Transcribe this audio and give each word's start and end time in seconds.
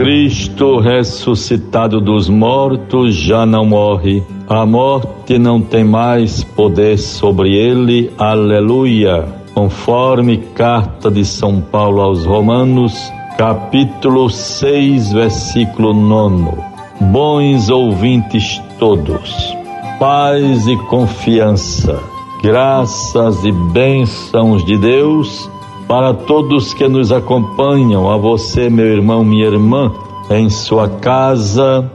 Cristo 0.00 0.78
ressuscitado 0.78 2.00
dos 2.00 2.26
mortos 2.26 3.14
já 3.14 3.44
não 3.44 3.66
morre. 3.66 4.22
A 4.48 4.64
morte 4.64 5.38
não 5.38 5.60
tem 5.60 5.84
mais 5.84 6.42
poder 6.42 6.96
sobre 6.96 7.54
ele. 7.54 8.10
Aleluia. 8.16 9.28
Conforme 9.52 10.38
carta 10.54 11.10
de 11.10 11.22
São 11.22 11.60
Paulo 11.60 12.00
aos 12.00 12.24
Romanos, 12.24 13.12
capítulo 13.36 14.30
6, 14.30 15.12
versículo 15.12 15.92
9. 15.92 16.56
Bons 17.02 17.68
ouvintes 17.68 18.58
todos, 18.78 19.54
paz 19.98 20.66
e 20.66 20.76
confiança, 20.88 22.00
graças 22.42 23.44
e 23.44 23.52
bênçãos 23.52 24.64
de 24.64 24.78
Deus 24.78 25.50
para 25.90 26.14
todos 26.14 26.72
que 26.72 26.86
nos 26.86 27.10
acompanham, 27.10 28.08
a 28.08 28.16
você, 28.16 28.70
meu 28.70 28.86
irmão, 28.86 29.24
minha 29.24 29.46
irmã, 29.46 29.90
em 30.30 30.48
sua 30.48 30.88
casa, 30.88 31.90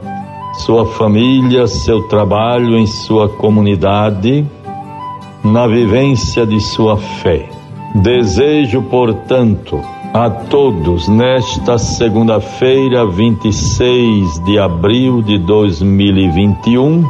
sua 0.66 0.84
família, 0.84 1.66
seu 1.66 2.02
trabalho, 2.02 2.76
em 2.76 2.86
sua 2.86 3.26
comunidade, 3.26 4.44
na 5.42 5.66
vivência 5.66 6.44
de 6.44 6.60
sua 6.60 6.98
fé. 6.98 7.48
Desejo, 7.94 8.82
portanto, 8.82 9.80
a 10.12 10.28
todos 10.28 11.08
nesta 11.08 11.78
segunda-feira, 11.78 13.06
26 13.06 14.44
de 14.44 14.58
abril 14.58 15.22
de 15.22 15.38
2021, 15.38 17.02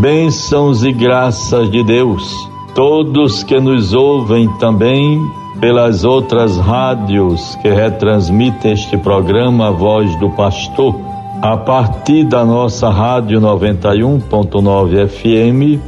bênçãos 0.00 0.82
e 0.82 0.90
graças 0.90 1.70
de 1.70 1.84
Deus. 1.84 2.34
Todos 2.74 3.44
que 3.44 3.60
nos 3.60 3.94
ouvem 3.94 4.48
também 4.58 5.20
pelas 5.62 6.02
outras 6.02 6.58
rádios 6.58 7.54
que 7.62 7.68
retransmitem 7.68 8.72
este 8.72 8.96
programa 8.96 9.70
Voz 9.70 10.12
do 10.16 10.28
Pastor, 10.30 11.00
a 11.40 11.56
partir 11.56 12.24
da 12.24 12.44
nossa 12.44 12.90
rádio 12.90 13.40
91.9 13.40 15.06
FM, 15.06 15.80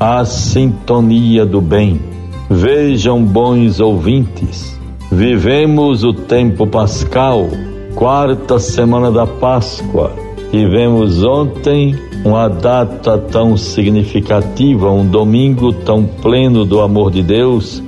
a 0.00 0.24
Sintonia 0.24 1.44
do 1.44 1.60
Bem. 1.60 2.00
Vejam, 2.48 3.22
bons 3.22 3.80
ouvintes, 3.80 4.80
vivemos 5.10 6.04
o 6.04 6.14
tempo 6.14 6.66
pascal, 6.66 7.48
quarta 7.94 8.58
semana 8.58 9.12
da 9.12 9.26
Páscoa. 9.26 10.10
Tivemos 10.50 11.22
ontem 11.22 11.94
uma 12.24 12.48
data 12.48 13.18
tão 13.18 13.58
significativa, 13.58 14.90
um 14.90 15.06
domingo 15.06 15.70
tão 15.70 16.02
pleno 16.02 16.64
do 16.64 16.80
amor 16.80 17.10
de 17.10 17.22
Deus 17.22 17.82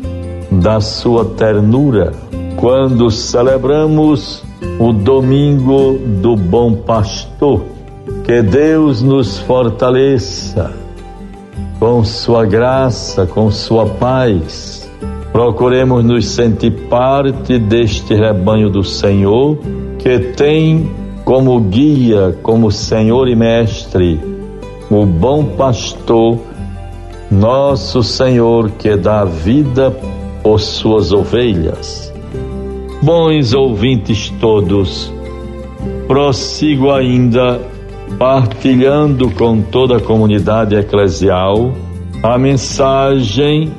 da 0.60 0.80
sua 0.80 1.24
ternura, 1.24 2.12
quando 2.56 3.10
celebramos 3.10 4.42
o 4.78 4.92
domingo 4.92 5.98
do 6.22 6.36
Bom 6.36 6.74
Pastor. 6.74 7.62
Que 8.24 8.42
Deus 8.42 9.02
nos 9.02 9.38
fortaleça 9.38 10.72
com 11.78 12.02
sua 12.04 12.46
graça, 12.46 13.26
com 13.26 13.50
sua 13.50 13.86
paz. 13.86 14.90
Procuremos 15.32 16.04
nos 16.04 16.26
sentir 16.26 16.70
parte 16.88 17.58
deste 17.58 18.14
rebanho 18.14 18.70
do 18.70 18.84
Senhor, 18.84 19.58
que 19.98 20.18
tem 20.18 20.90
como 21.24 21.58
guia, 21.60 22.38
como 22.42 22.70
Senhor 22.70 23.28
e 23.28 23.34
Mestre, 23.34 24.20
o 24.90 25.04
bom 25.04 25.44
pastor, 25.44 26.38
nosso 27.30 28.02
Senhor, 28.02 28.70
que 28.72 28.96
dá 28.96 29.24
vida 29.24 29.94
por 30.44 30.60
suas 30.60 31.10
ovelhas. 31.10 32.12
Bons 33.02 33.52
ouvintes 33.52 34.32
todos, 34.40 35.12
prossigo 36.06 36.92
ainda 36.92 37.60
partilhando 38.18 39.30
com 39.30 39.60
toda 39.60 39.96
a 39.96 40.00
comunidade 40.00 40.76
eclesial 40.76 41.72
a 42.22 42.38
mensagem 42.38 43.72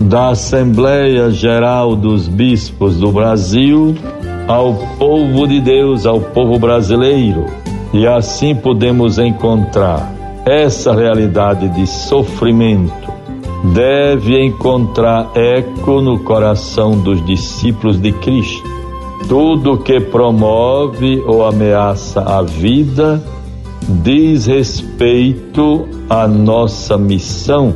da 0.00 0.28
Assembleia 0.28 1.30
Geral 1.30 1.96
dos 1.96 2.28
Bispos 2.28 2.98
do 2.98 3.10
Brasil 3.10 3.96
ao 4.46 4.74
povo 4.98 5.46
de 5.46 5.60
Deus, 5.60 6.06
ao 6.06 6.20
povo 6.20 6.58
brasileiro. 6.58 7.46
E 7.92 8.06
assim 8.06 8.54
podemos 8.54 9.18
encontrar 9.18 10.14
essa 10.46 10.94
realidade 10.94 11.68
de 11.70 11.86
sofrimento, 11.86 13.12
deve 13.64 14.40
encontrar 14.40 15.32
eco 15.34 16.00
no 16.00 16.20
coração 16.20 16.92
dos 16.92 17.24
discípulos 17.24 18.00
de 18.00 18.12
Cristo. 18.12 18.62
Tudo 19.28 19.78
que 19.78 19.98
promove 20.00 21.20
ou 21.26 21.44
ameaça 21.44 22.22
a 22.22 22.42
vida 22.42 23.20
diz 24.02 24.46
respeito 24.46 25.88
à 26.08 26.28
nossa 26.28 26.96
missão 26.96 27.74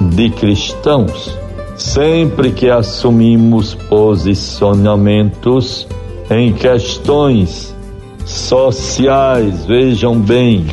de 0.00 0.30
cristãos. 0.30 1.36
Sempre 1.76 2.52
que 2.52 2.70
assumimos 2.70 3.74
posicionamentos 3.74 5.88
em 6.30 6.52
questões 6.52 7.74
sociais, 8.24 9.66
vejam 9.66 10.16
bem, 10.18 10.64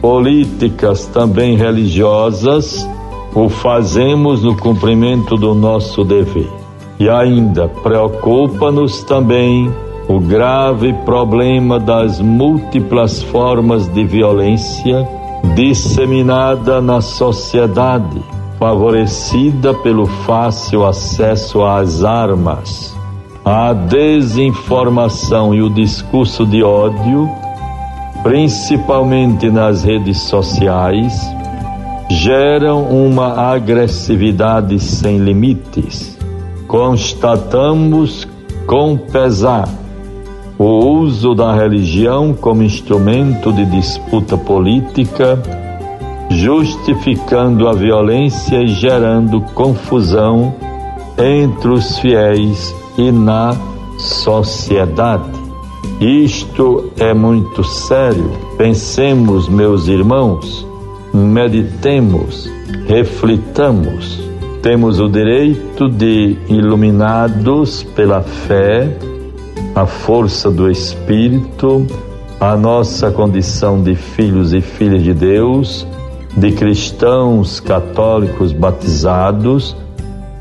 políticas 0.00 1.06
também 1.06 1.56
religiosas, 1.56 2.86
o 3.34 3.48
fazemos 3.48 4.42
no 4.42 4.56
cumprimento 4.56 5.36
do 5.36 5.54
nosso 5.54 6.04
dever. 6.04 6.50
E 6.98 7.08
ainda 7.08 7.68
preocupa-nos 7.68 9.02
também 9.02 9.72
o 10.08 10.20
grave 10.20 10.92
problema 11.04 11.78
das 11.78 12.20
múltiplas 12.20 13.22
formas 13.22 13.88
de 13.88 14.04
violência 14.04 15.08
disseminada 15.54 16.80
na 16.80 17.00
sociedade, 17.00 18.22
favorecida 18.58 19.74
pelo 19.74 20.06
fácil 20.06 20.86
acesso 20.86 21.64
às 21.64 22.04
armas. 22.04 22.96
A 23.44 23.72
desinformação 23.72 25.52
e 25.52 25.62
o 25.62 25.68
discurso 25.68 26.46
de 26.46 26.62
ódio, 26.62 27.28
principalmente 28.22 29.50
nas 29.50 29.82
redes 29.82 30.20
sociais, 30.20 31.12
geram 32.12 32.82
uma 32.82 33.52
agressividade 33.52 34.78
sem 34.78 35.18
limites. 35.18 36.18
Constatamos 36.66 38.28
com 38.66 38.96
pesar 38.98 39.68
o 40.58 41.00
uso 41.00 41.34
da 41.34 41.54
religião 41.54 42.34
como 42.34 42.62
instrumento 42.62 43.52
de 43.52 43.64
disputa 43.64 44.36
política, 44.36 45.40
justificando 46.28 47.66
a 47.66 47.72
violência 47.72 48.62
e 48.62 48.68
gerando 48.68 49.40
confusão 49.54 50.54
entre 51.18 51.70
os 51.70 51.98
fiéis 51.98 52.74
e 52.98 53.10
na 53.10 53.56
sociedade. 53.98 55.30
Isto 55.98 56.90
é 56.98 57.14
muito 57.14 57.64
sério. 57.64 58.30
Pensemos, 58.56 59.48
meus 59.48 59.88
irmãos, 59.88 60.71
meditemos, 61.12 62.50
reflitamos. 62.86 64.20
Temos 64.62 65.00
o 65.00 65.08
direito 65.08 65.88
de, 65.88 66.36
iluminados 66.48 67.82
pela 67.82 68.22
fé, 68.22 68.96
a 69.74 69.86
força 69.86 70.50
do 70.50 70.70
Espírito, 70.70 71.86
a 72.40 72.56
nossa 72.56 73.10
condição 73.10 73.82
de 73.82 73.94
filhos 73.94 74.52
e 74.52 74.60
filhas 74.60 75.02
de 75.02 75.12
Deus, 75.12 75.86
de 76.36 76.52
cristãos 76.52 77.60
católicos 77.60 78.52
batizados, 78.52 79.76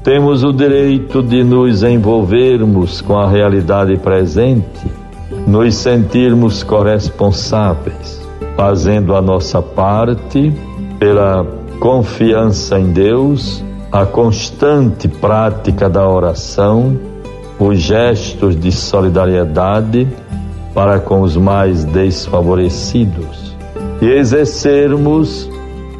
temos 0.03 0.43
o 0.43 0.51
direito 0.51 1.21
de 1.21 1.43
nos 1.43 1.83
envolvermos 1.83 3.01
com 3.01 3.19
a 3.19 3.29
realidade 3.29 3.97
presente, 3.97 4.87
nos 5.45 5.75
sentirmos 5.75 6.63
corresponsáveis 6.63 8.20
fazendo 8.61 9.15
a 9.15 9.21
nossa 9.23 9.59
parte 9.59 10.53
pela 10.99 11.43
confiança 11.79 12.79
em 12.79 12.91
Deus, 12.91 13.65
a 13.91 14.05
constante 14.05 15.07
prática 15.07 15.89
da 15.89 16.07
oração, 16.07 16.95
os 17.59 17.79
gestos 17.79 18.55
de 18.55 18.71
solidariedade 18.71 20.07
para 20.75 20.99
com 20.99 21.21
os 21.21 21.35
mais 21.35 21.83
desfavorecidos. 21.85 23.57
E 23.99 24.05
exercermos 24.05 25.49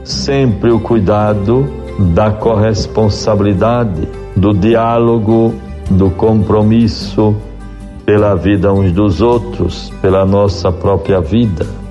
sempre 0.04 0.70
o 0.70 0.80
cuidado 0.80 1.68
da 2.14 2.30
corresponsabilidade, 2.30 4.08
do 4.36 4.54
diálogo, 4.54 5.52
do 5.90 6.12
compromisso 6.12 7.36
pela 8.06 8.36
vida 8.36 8.72
uns 8.72 8.92
dos 8.92 9.20
outros, 9.20 9.92
pela 10.00 10.24
nossa 10.28 10.72
própria 10.72 11.20
vida 11.20 11.82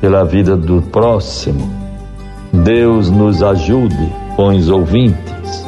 pela 0.00 0.24
vida 0.24 0.56
do 0.56 0.82
próximo. 0.82 1.68
Deus 2.52 3.10
nos 3.10 3.42
ajude, 3.42 4.12
bons 4.36 4.68
ouvintes. 4.68 5.66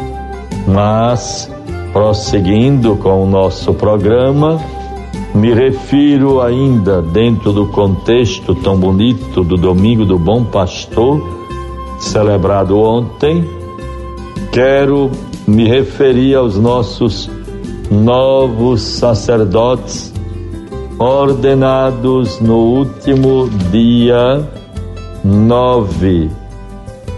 Mas, 0.66 1.50
prosseguindo 1.92 2.96
com 2.96 3.24
o 3.24 3.26
nosso 3.26 3.72
programa, 3.74 4.60
Me 5.34 5.52
refiro 5.52 6.40
ainda 6.40 7.02
dentro 7.02 7.52
do 7.52 7.66
contexto 7.68 8.54
tão 8.56 8.76
bonito 8.76 9.44
do 9.44 9.56
Domingo 9.56 10.04
do 10.04 10.18
Bom 10.18 10.44
Pastor, 10.44 11.22
celebrado 12.00 12.78
ontem. 12.78 13.48
Quero 14.50 15.10
me 15.46 15.68
referir 15.68 16.34
aos 16.34 16.58
nossos 16.58 17.30
novos 17.90 18.80
sacerdotes 18.80 20.12
ordenados 20.98 22.40
no 22.40 22.56
último 22.56 23.48
dia 23.70 24.44
9, 25.24 26.30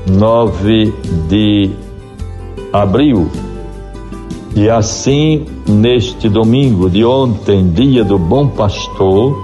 9 0.06 0.94
de 1.28 1.70
abril. 2.72 3.30
E 4.54 4.68
assim, 4.68 5.46
neste 5.66 6.28
domingo 6.28 6.90
de 6.90 7.04
ontem, 7.04 7.70
dia 7.70 8.04
do 8.04 8.18
Bom 8.18 8.48
Pastor, 8.48 9.34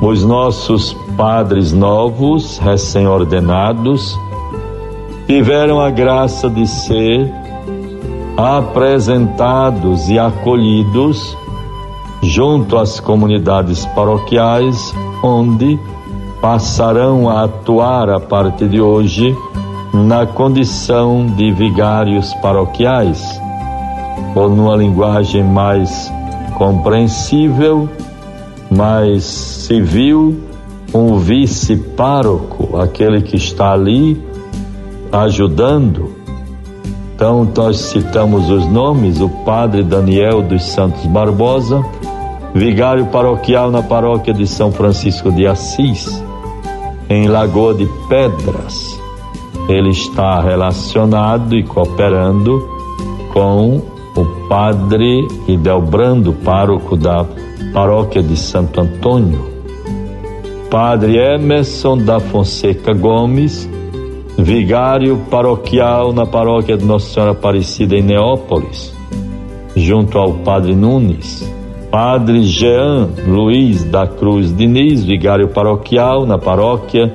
os 0.00 0.24
nossos 0.24 0.96
padres 1.16 1.72
novos, 1.72 2.58
recém-ordenados, 2.58 4.18
tiveram 5.26 5.80
a 5.80 5.90
graça 5.90 6.48
de 6.48 6.66
ser 6.66 7.30
apresentados 8.36 10.08
e 10.08 10.18
acolhidos 10.18 11.36
junto 12.24 12.76
às 12.76 12.98
comunidades 13.00 13.86
paroquiais, 13.86 14.94
onde 15.22 15.78
passarão 16.40 17.28
a 17.28 17.44
atuar 17.44 18.10
a 18.10 18.20
partir 18.20 18.68
de 18.68 18.80
hoje 18.80 19.34
na 19.92 20.26
condição 20.26 21.26
de 21.26 21.52
vigários 21.52 22.34
paroquiais, 22.34 23.40
ou 24.34 24.50
numa 24.50 24.76
linguagem 24.76 25.44
mais 25.44 26.12
compreensível, 26.58 27.88
mais 28.70 29.24
civil, 29.24 30.40
um 30.92 31.16
vice-pároco, 31.16 32.76
aquele 32.78 33.22
que 33.22 33.36
está 33.36 33.72
ali 33.72 34.20
ajudando. 35.12 36.12
Então, 37.14 37.48
nós 37.56 37.76
citamos 37.78 38.50
os 38.50 38.66
nomes: 38.66 39.20
o 39.20 39.28
padre 39.28 39.82
Daniel 39.82 40.42
dos 40.42 40.64
Santos 40.64 41.06
Barbosa, 41.06 41.84
vigário 42.54 43.06
paroquial 43.06 43.70
na 43.70 43.82
paróquia 43.82 44.32
de 44.32 44.46
São 44.46 44.70
Francisco 44.70 45.32
de 45.32 45.44
Assis, 45.44 46.22
em 47.10 47.26
Lagoa 47.26 47.74
de 47.74 47.88
Pedras. 48.08 49.00
Ele 49.68 49.90
está 49.90 50.40
relacionado 50.40 51.56
e 51.56 51.64
cooperando 51.64 52.68
com 53.32 53.82
o 54.14 54.48
padre 54.48 55.26
Idelbrando, 55.48 56.32
pároco 56.32 56.96
da 56.96 57.26
paróquia 57.72 58.22
de 58.22 58.36
Santo 58.36 58.80
Antônio. 58.80 59.52
Padre 60.70 61.18
Emerson 61.18 61.98
da 61.98 62.20
Fonseca 62.20 62.92
Gomes, 62.92 63.68
vigário 64.38 65.18
paroquial 65.30 66.12
na 66.12 66.26
paróquia 66.26 66.76
de 66.76 66.84
Nossa 66.84 67.14
Senhora 67.14 67.32
Aparecida 67.32 67.96
em 67.96 68.02
Neópolis, 68.02 68.94
junto 69.74 70.18
ao 70.18 70.34
Padre 70.34 70.74
Nunes. 70.74 71.54
Padre 71.94 72.42
Jean 72.42 73.08
Luiz 73.24 73.84
da 73.84 74.04
Cruz 74.04 74.52
Diniz, 74.52 75.04
vigário 75.04 75.46
paroquial 75.46 76.26
na 76.26 76.36
paróquia 76.36 77.14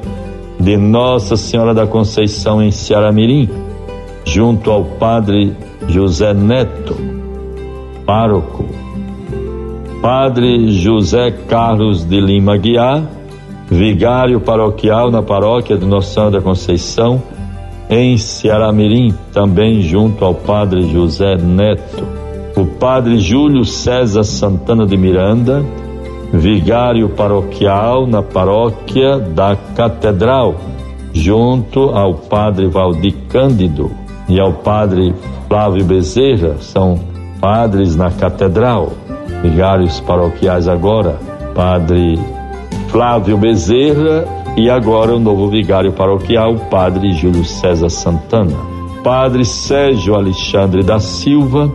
de 0.57 0.77
Nossa 0.77 1.35
Senhora 1.35 1.73
da 1.73 1.85
Conceição 1.85 2.63
em 2.63 2.71
Ceará-Mirim, 2.71 3.49
junto 4.23 4.71
ao 4.71 4.85
Padre 4.85 5.53
José 5.89 6.33
Neto, 6.33 6.95
pároco. 8.05 8.63
Padre 10.01 10.71
José 10.71 11.29
Carlos 11.29 12.05
de 12.05 12.21
Lima 12.21 12.55
Guiar, 12.55 13.03
vigário 13.69 14.39
paroquial 14.39 15.11
na 15.11 15.21
paróquia 15.21 15.77
de 15.77 15.85
Nossa 15.85 16.13
Senhora 16.13 16.31
da 16.31 16.41
Conceição 16.41 17.21
em 17.89 18.17
Ceará-Mirim, 18.17 19.13
também 19.33 19.81
junto 19.81 20.23
ao 20.23 20.33
Padre 20.33 20.89
José 20.89 21.35
Neto 21.35 22.18
o 22.59 22.65
padre 22.65 23.19
Júlio 23.19 23.63
César 23.63 24.23
Santana 24.23 24.85
de 24.85 24.97
Miranda, 24.97 25.63
vigário 26.33 27.09
paroquial 27.09 28.05
na 28.05 28.21
paróquia 28.21 29.17
da 29.17 29.55
Catedral, 29.75 30.55
junto 31.13 31.89
ao 31.89 32.15
padre 32.15 32.67
Valdir 32.67 33.15
Cândido 33.29 33.89
e 34.27 34.39
ao 34.39 34.53
padre 34.53 35.13
Flávio 35.47 35.85
Bezerra, 35.85 36.57
são 36.59 36.99
padres 37.39 37.95
na 37.95 38.11
Catedral, 38.11 38.91
vigários 39.41 39.99
paroquiais 40.01 40.67
agora, 40.67 41.17
padre 41.55 42.19
Flávio 42.89 43.37
Bezerra 43.37 44.25
e 44.57 44.69
agora 44.69 45.15
o 45.15 45.19
novo 45.19 45.47
vigário 45.47 45.93
paroquial, 45.93 46.55
padre 46.69 47.13
Júlio 47.13 47.45
César 47.45 47.89
Santana. 47.89 48.57
Padre 49.03 49.45
Sérgio 49.45 50.15
Alexandre 50.15 50.83
da 50.83 50.99
Silva, 50.99 51.73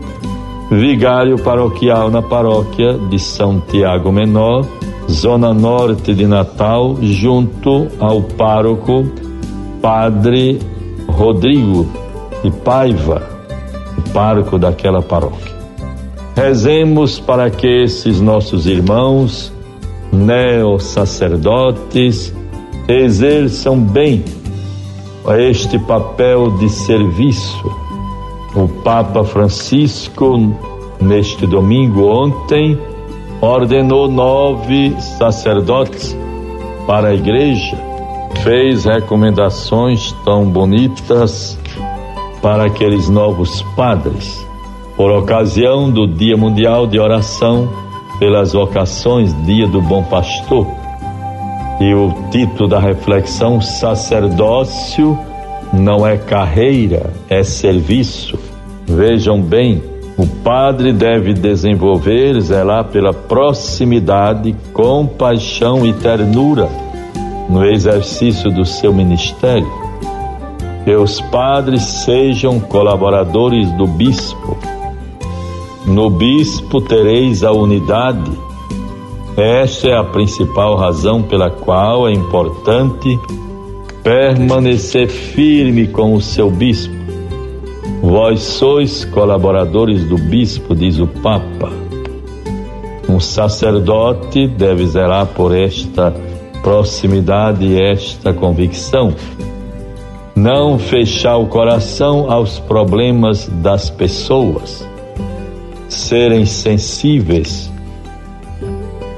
vigário 0.71 1.39
paroquial 1.39 2.11
na 2.11 2.23
paróquia 2.23 2.95
de 2.95 3.19
São 3.19 3.61
Tiago 3.61 4.11
Menor, 4.11 4.67
zona 5.11 5.53
norte 5.53 6.15
de 6.15 6.27
Natal, 6.27 6.97
junto 7.03 7.89
ao 8.01 8.23
pároco 8.23 9.05
Padre 9.83 10.59
Rodrigo 11.09 11.87
de 12.43 12.51
Paiva, 12.51 13.29
o 13.99 14.03
pároco 14.11 14.59
daquela 14.59 15.03
paróquia. 15.03 15.53
Rezemos 16.35 17.21
para 17.21 17.51
que 17.51 17.85
esses 17.85 18.19
nossos 18.21 18.67
irmãos 18.67 19.53
neo-sacerdotes 20.13 22.35
exerçam 22.89 23.79
bem 23.79 24.25
este 25.39 25.79
papel 25.79 26.51
de 26.59 26.69
serviço 26.69 27.84
o 28.55 28.69
Papa 28.69 29.25
Francisco, 29.25 30.39
neste 31.01 31.47
domingo, 31.47 32.07
ontem, 32.07 32.79
ordenou 33.41 34.09
nove 34.09 34.95
sacerdotes 35.19 36.17
para 36.87 37.09
a 37.09 37.15
igreja, 37.15 37.77
fez 38.43 38.85
recomendações 38.85 40.13
tão 40.25 40.45
bonitas 40.45 41.59
para 42.41 42.67
aqueles 42.67 43.09
novos 43.09 43.63
padres, 43.75 44.47
por 44.97 45.11
ocasião 45.11 45.91
do 45.91 46.07
Dia 46.07 46.37
Mundial 46.37 46.87
de 46.87 46.99
Oração 46.99 47.69
pelas 48.19 48.53
Vocações, 48.53 49.35
Dia 49.45 49.67
do 49.67 49.83
Bom 49.83 50.05
Pastor. 50.05 50.67
E 51.81 51.93
o 51.93 52.15
título 52.31 52.69
da 52.69 52.79
reflexão: 52.79 53.61
Sacerdócio 53.61 55.19
não 55.75 56.07
é 56.07 56.17
carreira, 56.17 57.13
é 57.29 57.43
serviço. 57.43 58.39
Vejam 58.87 59.41
bem, 59.41 59.83
o 60.17 60.27
padre 60.27 60.93
deve 60.93 61.35
desenvolver, 61.35 62.41
zelar 62.41 62.85
pela 62.85 63.13
proximidade, 63.13 64.55
compaixão 64.73 65.85
e 65.85 65.93
ternura 65.93 66.69
no 67.49 67.65
exercício 67.65 68.51
do 68.51 68.65
seu 68.65 68.93
ministério. 68.93 69.69
Que 70.85 70.95
os 70.95 71.21
padres 71.21 71.83
sejam 71.83 72.61
colaboradores 72.61 73.71
do 73.73 73.87
bispo. 73.87 74.57
No 75.87 76.11
bispo 76.11 76.81
tereis 76.81 77.43
a 77.43 77.53
unidade. 77.53 78.31
Esta 79.37 79.89
é 79.89 79.97
a 79.99 80.05
principal 80.05 80.77
razão 80.77 81.23
pela 81.23 81.51
qual 81.51 82.07
é 82.07 82.13
importante 82.13 83.19
permanecer 84.05 85.09
firme 85.09 85.87
com 85.89 86.13
o 86.13 86.21
seu 86.21 86.51
bispo. 86.51 86.93
Vós 88.03 88.41
sois 88.41 89.03
colaboradores 89.07 90.05
do 90.05 90.19
bispo, 90.19 90.75
diz 90.77 90.99
o 90.99 91.07
Papa. 91.07 91.73
Um 93.09 93.19
sacerdote 93.19 94.47
deve 94.47 94.87
zelar 94.87 95.27
por 95.29 95.57
esta 95.57 96.15
proximidade 96.63 97.65
e 97.65 97.81
esta 97.81 98.35
convicção. 98.35 99.15
Não 100.37 100.79
fechar 100.79 101.39
o 101.39 101.47
coração 101.47 102.31
aos 102.31 102.59
problemas 102.59 103.49
das 103.49 103.89
pessoas. 103.89 104.87
Serem 105.89 106.45
sensíveis, 106.45 107.71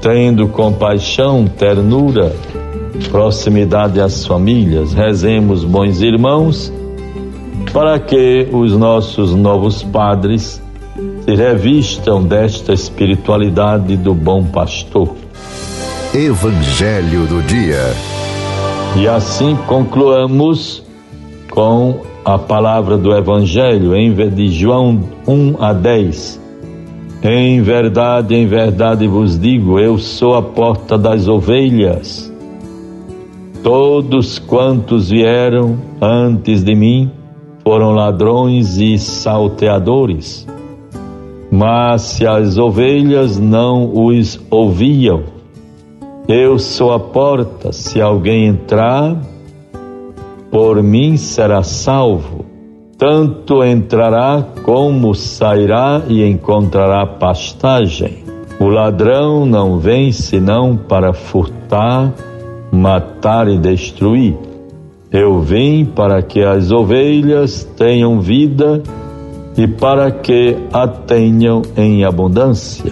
tendo 0.01 0.47
compaixão, 0.47 1.45
ternura, 1.45 2.33
proximidade 3.09 3.99
às 3.99 4.25
famílias. 4.25 4.93
Rezemos, 4.93 5.63
bons 5.63 6.01
irmãos, 6.01 6.71
para 7.71 7.99
que 7.99 8.47
os 8.51 8.75
nossos 8.75 9.33
novos 9.33 9.83
padres 9.83 10.61
se 11.23 11.35
revistam 11.35 12.23
desta 12.23 12.73
espiritualidade 12.73 13.97
do 13.97 14.13
bom 14.13 14.43
pastor. 14.43 15.15
Evangelho 16.13 17.27
do 17.27 17.41
Dia. 17.43 17.93
E 18.95 19.07
assim 19.07 19.55
concluamos 19.67 20.83
com 21.51 22.01
a 22.23 22.37
palavra 22.37 22.97
do 22.97 23.15
Evangelho 23.15 23.95
em 23.95 24.13
de 24.13 24.49
João 24.49 25.01
1 25.27 25.55
a 25.59 25.73
10. 25.73 26.41
Em 27.23 27.61
verdade, 27.61 28.35
em 28.35 28.47
verdade 28.47 29.07
vos 29.07 29.39
digo: 29.39 29.79
eu 29.79 29.97
sou 29.97 30.35
a 30.35 30.41
porta 30.41 30.97
das 30.97 31.27
ovelhas. 31.27 32.26
Todos 33.69 34.39
quantos 34.39 35.09
vieram 35.09 35.77
antes 36.01 36.63
de 36.63 36.73
mim 36.73 37.11
foram 37.65 37.91
ladrões 37.91 38.77
e 38.77 38.97
salteadores. 38.97 40.47
Mas 41.51 42.03
se 42.03 42.25
as 42.25 42.57
ovelhas 42.57 43.37
não 43.37 43.91
os 43.93 44.39
ouviam, 44.49 45.23
eu 46.29 46.57
sou 46.57 46.93
a 46.93 46.99
porta, 46.99 47.73
se 47.73 47.99
alguém 47.99 48.45
entrar, 48.45 49.17
por 50.49 50.81
mim 50.81 51.17
será 51.17 51.61
salvo. 51.61 52.45
Tanto 52.97 53.65
entrará 53.65 54.45
como 54.63 55.13
sairá 55.13 56.03
e 56.07 56.23
encontrará 56.23 57.05
pastagem. 57.05 58.19
O 58.61 58.69
ladrão 58.69 59.45
não 59.45 59.77
vem 59.77 60.13
senão 60.13 60.77
para 60.77 61.11
furtar, 61.11 62.13
matar 62.71 63.47
e 63.47 63.57
destruir. 63.57 64.35
Eu 65.11 65.39
vim 65.41 65.85
para 65.85 66.21
que 66.21 66.43
as 66.43 66.71
ovelhas 66.71 67.63
tenham 67.77 68.19
vida 68.19 68.81
e 69.57 69.67
para 69.67 70.11
que 70.11 70.57
a 70.71 70.87
tenham 70.87 71.61
em 71.75 72.03
abundância. 72.03 72.91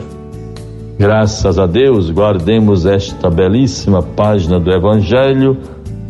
Graças 0.98 1.60
a 1.60 1.67
Deus, 1.67 2.10
guardemos 2.10 2.86
esta 2.86 3.29
belíssima 3.29 4.01
página 4.01 4.60
do 4.60 4.72
Evangelho, 4.72 5.58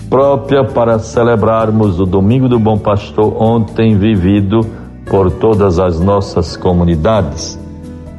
própria 0.09 0.63
para 0.63 0.99
celebrarmos 0.99 1.99
o 1.99 2.05
Domingo 2.05 2.47
do 2.47 2.59
Bom 2.59 2.77
Pastor, 2.77 3.35
ontem 3.41 3.97
vivido 3.97 4.61
por 5.07 5.31
todas 5.31 5.79
as 5.79 5.99
nossas 5.99 6.55
comunidades. 6.55 7.59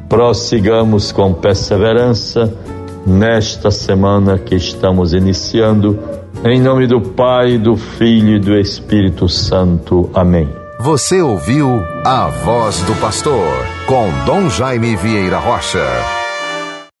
Prossigamos 0.09 1.11
com 1.11 1.33
perseverança 1.33 2.53
nesta 3.07 3.71
semana 3.71 4.37
que 4.37 4.55
estamos 4.55 5.13
iniciando 5.13 5.97
em 6.43 6.59
nome 6.61 6.85
do 6.85 6.99
Pai, 7.01 7.57
do 7.57 7.77
Filho 7.77 8.35
e 8.35 8.39
do 8.39 8.55
Espírito 8.57 9.29
Santo. 9.29 10.09
Amém. 10.13 10.49
Você 10.79 11.21
ouviu 11.21 11.81
a 12.03 12.27
voz 12.27 12.81
do 12.81 12.93
pastor 12.95 13.65
com 13.87 14.09
Dom 14.25 14.49
Jaime 14.49 14.95
Vieira 14.95 15.39
Rocha. 15.39 16.16